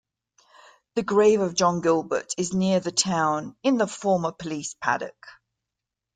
The 0.95 1.03
grave 1.03 1.41
of 1.41 1.53
John 1.53 1.81
Gilbert 1.81 2.33
is 2.35 2.53
near 2.55 2.79
the 2.79 2.91
town 2.91 3.55
in 3.61 3.77
the 3.77 3.85
former 3.85 4.31
police 4.31 4.73
paddock. 4.73 5.27